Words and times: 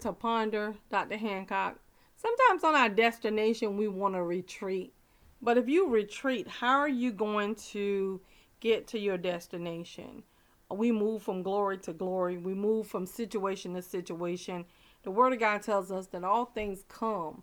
to 0.00 0.12
ponder, 0.12 0.74
Dr. 0.90 1.16
Hancock. 1.16 1.78
Sometimes 2.16 2.64
on 2.64 2.74
our 2.74 2.88
destination, 2.88 3.76
we 3.76 3.88
want 3.88 4.14
to 4.14 4.22
retreat. 4.22 4.92
But 5.40 5.58
if 5.58 5.68
you 5.68 5.88
retreat, 5.88 6.46
how 6.48 6.78
are 6.78 6.88
you 6.88 7.12
going 7.12 7.56
to 7.72 8.20
get 8.60 8.86
to 8.88 8.98
your 8.98 9.18
destination? 9.18 10.22
We 10.70 10.92
move 10.92 11.22
from 11.22 11.42
glory 11.42 11.78
to 11.78 11.92
glory, 11.92 12.38
we 12.38 12.54
move 12.54 12.86
from 12.86 13.06
situation 13.06 13.74
to 13.74 13.82
situation. 13.82 14.64
The 15.02 15.10
Word 15.10 15.32
of 15.32 15.40
God 15.40 15.62
tells 15.62 15.90
us 15.90 16.06
that 16.08 16.24
all 16.24 16.46
things 16.46 16.84
come, 16.88 17.42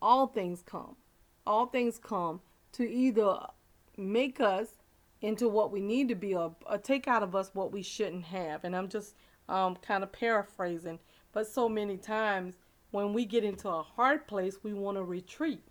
all 0.00 0.26
things 0.26 0.62
come, 0.62 0.96
all 1.46 1.66
things 1.66 1.98
come 1.98 2.40
to 2.72 2.88
either 2.88 3.38
make 3.96 4.40
us 4.40 4.68
into 5.22 5.48
what 5.48 5.72
we 5.72 5.80
need 5.80 6.08
to 6.08 6.14
be 6.14 6.34
or, 6.34 6.54
or 6.66 6.78
take 6.78 7.08
out 7.08 7.22
of 7.22 7.34
us 7.34 7.50
what 7.54 7.72
we 7.72 7.82
shouldn't 7.82 8.26
have. 8.26 8.64
And 8.64 8.76
I'm 8.76 8.88
just 8.88 9.14
um, 9.48 9.76
kind 9.76 10.02
of 10.02 10.12
paraphrasing, 10.12 10.98
but 11.32 11.46
so 11.46 11.68
many 11.68 11.96
times 11.96 12.56
when 12.90 13.12
we 13.12 13.24
get 13.24 13.44
into 13.44 13.68
a 13.68 13.82
hard 13.82 14.26
place, 14.26 14.58
we 14.62 14.72
want 14.72 14.96
to 14.96 15.04
retreat. 15.04 15.62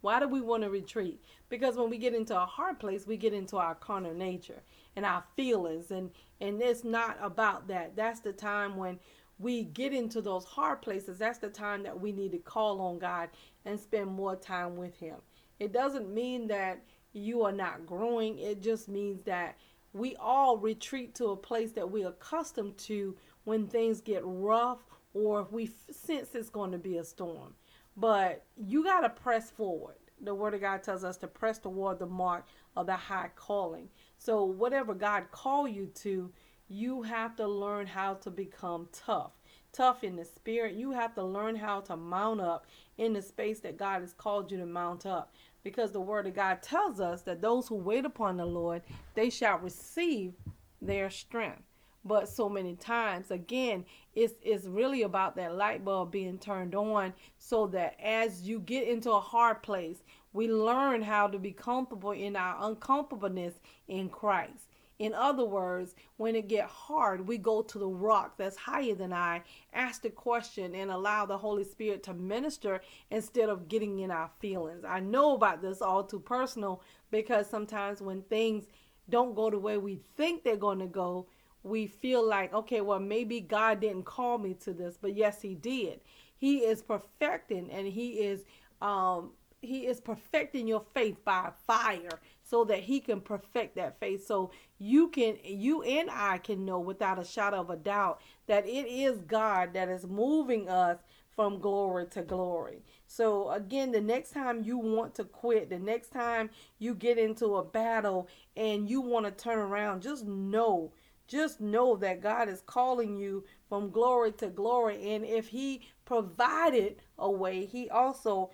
Why 0.00 0.18
do 0.18 0.28
we 0.28 0.40
want 0.40 0.64
to 0.64 0.70
retreat? 0.70 1.22
Because 1.48 1.76
when 1.76 1.88
we 1.88 1.96
get 1.96 2.14
into 2.14 2.40
a 2.40 2.44
hard 2.44 2.78
place, 2.80 3.06
we 3.06 3.16
get 3.16 3.32
into 3.32 3.56
our 3.56 3.74
carnal 3.74 4.14
nature 4.14 4.62
and 4.96 5.06
our 5.06 5.24
feelings, 5.36 5.90
and 5.90 6.10
and 6.40 6.60
it's 6.60 6.84
not 6.84 7.16
about 7.22 7.68
that. 7.68 7.94
That's 7.94 8.20
the 8.20 8.32
time 8.32 8.76
when 8.76 8.98
we 9.38 9.64
get 9.64 9.92
into 9.92 10.20
those 10.20 10.44
hard 10.44 10.82
places. 10.82 11.18
That's 11.18 11.38
the 11.38 11.48
time 11.48 11.84
that 11.84 12.00
we 12.00 12.12
need 12.12 12.32
to 12.32 12.38
call 12.38 12.80
on 12.80 12.98
God 12.98 13.30
and 13.64 13.78
spend 13.78 14.08
more 14.08 14.34
time 14.34 14.76
with 14.76 14.96
Him. 14.98 15.16
It 15.60 15.72
doesn't 15.72 16.12
mean 16.12 16.48
that 16.48 16.82
you 17.12 17.42
are 17.42 17.52
not 17.52 17.86
growing. 17.86 18.38
It 18.38 18.60
just 18.60 18.88
means 18.88 19.22
that 19.24 19.56
we 19.92 20.16
all 20.16 20.56
retreat 20.56 21.14
to 21.16 21.26
a 21.26 21.36
place 21.36 21.72
that 21.72 21.90
we're 21.90 22.08
accustomed 22.08 22.78
to 22.78 23.16
when 23.44 23.66
things 23.66 24.00
get 24.00 24.22
rough 24.24 24.78
or 25.14 25.42
if 25.42 25.52
we 25.52 25.70
sense 25.90 26.34
it's 26.34 26.48
going 26.48 26.72
to 26.72 26.78
be 26.78 26.96
a 26.96 27.04
storm. 27.04 27.54
But 27.96 28.44
you 28.56 28.84
got 28.84 29.00
to 29.00 29.10
press 29.10 29.50
forward. 29.50 29.96
The 30.22 30.34
Word 30.34 30.54
of 30.54 30.60
God 30.60 30.82
tells 30.82 31.04
us 31.04 31.16
to 31.18 31.26
press 31.26 31.58
toward 31.58 31.98
the 31.98 32.06
mark 32.06 32.46
of 32.76 32.86
the 32.86 32.96
high 32.96 33.30
calling. 33.34 33.88
So, 34.18 34.44
whatever 34.44 34.94
God 34.94 35.30
call 35.30 35.66
you 35.66 35.86
to, 35.96 36.30
you 36.68 37.02
have 37.02 37.36
to 37.36 37.46
learn 37.46 37.86
how 37.86 38.14
to 38.14 38.30
become 38.30 38.88
tough. 38.92 39.32
Tough 39.72 40.04
in 40.04 40.16
the 40.16 40.24
spirit. 40.24 40.74
You 40.74 40.90
have 40.92 41.14
to 41.14 41.24
learn 41.24 41.56
how 41.56 41.80
to 41.82 41.96
mount 41.96 42.40
up 42.40 42.66
in 42.98 43.14
the 43.14 43.22
space 43.22 43.60
that 43.60 43.78
God 43.78 44.02
has 44.02 44.12
called 44.12 44.52
you 44.52 44.58
to 44.58 44.66
mount 44.66 45.06
up 45.06 45.32
because 45.64 45.92
the 45.92 46.00
word 46.00 46.26
of 46.26 46.34
God 46.34 46.62
tells 46.62 47.00
us 47.00 47.22
that 47.22 47.40
those 47.40 47.68
who 47.68 47.76
wait 47.76 48.04
upon 48.04 48.36
the 48.36 48.44
Lord, 48.44 48.82
they 49.14 49.30
shall 49.30 49.58
receive 49.58 50.34
their 50.82 51.08
strength. 51.08 51.62
But 52.04 52.28
so 52.28 52.48
many 52.48 52.74
times, 52.74 53.30
again, 53.30 53.84
it's, 54.14 54.34
it's 54.42 54.66
really 54.66 55.02
about 55.02 55.36
that 55.36 55.54
light 55.54 55.84
bulb 55.84 56.10
being 56.10 56.38
turned 56.38 56.74
on 56.74 57.14
so 57.38 57.68
that 57.68 57.96
as 58.02 58.42
you 58.42 58.58
get 58.58 58.88
into 58.88 59.12
a 59.12 59.20
hard 59.20 59.62
place, 59.62 60.02
we 60.32 60.48
learn 60.48 61.02
how 61.02 61.28
to 61.28 61.38
be 61.38 61.52
comfortable 61.52 62.10
in 62.10 62.34
our 62.34 62.56
uncomfortableness 62.60 63.54
in 63.86 64.08
Christ. 64.08 64.66
In 65.02 65.14
other 65.14 65.44
words, 65.44 65.96
when 66.16 66.36
it 66.36 66.46
get 66.46 66.66
hard, 66.66 67.26
we 67.26 67.36
go 67.36 67.60
to 67.60 67.76
the 67.76 67.88
rock 67.88 68.36
that's 68.36 68.54
higher 68.54 68.94
than 68.94 69.12
I, 69.12 69.42
ask 69.72 70.00
the 70.02 70.10
question, 70.10 70.76
and 70.76 70.92
allow 70.92 71.26
the 71.26 71.36
Holy 71.36 71.64
Spirit 71.64 72.04
to 72.04 72.14
minister 72.14 72.80
instead 73.10 73.48
of 73.48 73.66
getting 73.66 73.98
in 73.98 74.12
our 74.12 74.30
feelings. 74.38 74.84
I 74.84 75.00
know 75.00 75.34
about 75.34 75.60
this 75.60 75.82
all 75.82 76.04
too 76.04 76.20
personal 76.20 76.84
because 77.10 77.50
sometimes 77.50 78.00
when 78.00 78.22
things 78.22 78.66
don't 79.10 79.34
go 79.34 79.50
the 79.50 79.58
way 79.58 79.76
we 79.76 79.98
think 80.16 80.44
they're 80.44 80.54
going 80.54 80.78
to 80.78 80.86
go, 80.86 81.26
we 81.64 81.88
feel 81.88 82.24
like, 82.24 82.54
okay, 82.54 82.80
well, 82.80 83.00
maybe 83.00 83.40
God 83.40 83.80
didn't 83.80 84.04
call 84.04 84.38
me 84.38 84.54
to 84.62 84.72
this, 84.72 84.98
but 85.02 85.16
yes, 85.16 85.42
He 85.42 85.56
did. 85.56 85.98
He 86.36 86.58
is 86.58 86.80
perfecting 86.80 87.72
and 87.72 87.88
He 87.88 88.20
is 88.20 88.44
um, 88.80 89.32
he 89.62 89.86
is 89.86 90.00
perfecting 90.00 90.66
your 90.66 90.84
faith 90.92 91.24
by 91.24 91.50
fire 91.66 92.20
so 92.42 92.64
that 92.64 92.80
he 92.80 93.00
can 93.00 93.20
perfect 93.20 93.76
that 93.76 93.98
faith 93.98 94.26
so 94.26 94.50
you 94.78 95.08
can 95.08 95.38
you 95.44 95.82
and 95.82 96.10
I 96.10 96.38
can 96.38 96.64
know 96.64 96.80
without 96.80 97.18
a 97.18 97.24
shadow 97.24 97.60
of 97.60 97.70
a 97.70 97.76
doubt 97.76 98.20
that 98.46 98.66
it 98.66 98.86
is 98.88 99.20
God 99.20 99.72
that 99.74 99.88
is 99.88 100.06
moving 100.06 100.68
us 100.68 100.98
from 101.34 101.60
glory 101.60 102.06
to 102.08 102.20
glory. 102.20 102.82
So 103.06 103.50
again, 103.52 103.90
the 103.90 104.02
next 104.02 104.32
time 104.32 104.62
you 104.64 104.76
want 104.76 105.14
to 105.14 105.24
quit, 105.24 105.70
the 105.70 105.78
next 105.78 106.12
time 106.12 106.50
you 106.78 106.94
get 106.94 107.16
into 107.16 107.56
a 107.56 107.64
battle 107.64 108.28
and 108.54 108.90
you 108.90 109.00
want 109.00 109.24
to 109.24 109.32
turn 109.32 109.58
around, 109.58 110.02
just 110.02 110.26
know 110.26 110.92
just 111.28 111.62
know 111.62 111.96
that 111.96 112.20
God 112.20 112.50
is 112.50 112.60
calling 112.60 113.16
you 113.16 113.44
from 113.66 113.90
glory 113.90 114.32
to 114.32 114.48
glory. 114.48 115.14
And 115.14 115.24
if 115.24 115.48
He 115.48 115.80
provided 116.04 116.96
a 117.18 117.30
way, 117.30 117.64
He 117.64 117.88
also 117.88 118.50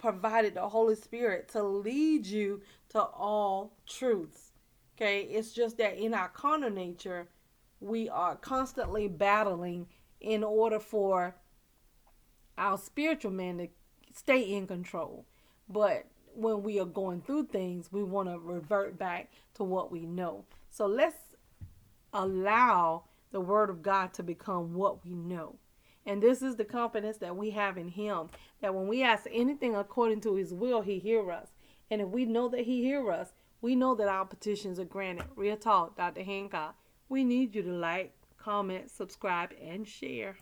provided 0.00 0.54
the 0.54 0.68
Holy 0.68 0.96
Spirit 0.96 1.48
to 1.50 1.62
lead 1.62 2.26
you 2.26 2.62
to 2.88 3.00
all 3.00 3.76
truths. 3.86 4.52
Okay, 4.96 5.22
it's 5.22 5.52
just 5.52 5.78
that 5.78 5.96
in 5.96 6.14
our 6.14 6.28
carnal 6.28 6.70
nature, 6.70 7.28
we 7.80 8.08
are 8.08 8.36
constantly 8.36 9.08
battling 9.08 9.86
in 10.20 10.42
order 10.42 10.80
for 10.80 11.36
our 12.58 12.78
spiritual 12.78 13.30
man 13.30 13.58
to 13.58 13.68
stay 14.14 14.40
in 14.40 14.66
control. 14.66 15.26
But 15.68 16.06
when 16.34 16.62
we 16.62 16.80
are 16.80 16.86
going 16.86 17.22
through 17.22 17.46
things, 17.46 17.92
we 17.92 18.02
want 18.02 18.28
to 18.28 18.38
revert 18.38 18.98
back 18.98 19.30
to 19.54 19.64
what 19.64 19.92
we 19.92 20.06
know. 20.06 20.44
So 20.70 20.86
let's 20.86 21.16
allow 22.12 23.04
the 23.32 23.40
Word 23.40 23.70
of 23.70 23.82
God 23.82 24.12
to 24.14 24.22
become 24.22 24.74
what 24.74 25.04
we 25.04 25.14
know. 25.14 25.56
And 26.06 26.22
this 26.22 26.42
is 26.42 26.56
the 26.56 26.64
confidence 26.64 27.18
that 27.18 27.36
we 27.36 27.50
have 27.50 27.76
in 27.76 27.88
Him 27.88 28.30
that 28.60 28.74
when 28.74 28.88
we 28.88 29.02
ask 29.02 29.26
anything 29.32 29.74
according 29.76 30.20
to 30.22 30.34
His 30.34 30.52
will, 30.52 30.80
He 30.80 30.98
hear 30.98 31.30
us. 31.30 31.48
And 31.90 32.00
if 32.00 32.08
we 32.08 32.24
know 32.24 32.48
that 32.48 32.60
He 32.60 32.82
hear 32.82 33.10
us, 33.10 33.32
we 33.60 33.76
know 33.76 33.94
that 33.94 34.08
our 34.08 34.24
petitions 34.24 34.78
are 34.80 34.84
granted. 34.84 35.26
Real 35.36 35.56
talk, 35.56 35.96
Dr. 35.96 36.22
Hancock. 36.22 36.76
We 37.08 37.24
need 37.24 37.54
you 37.54 37.62
to 37.62 37.72
like, 37.72 38.14
comment, 38.38 38.90
subscribe, 38.90 39.50
and 39.60 39.86
share. 39.86 40.36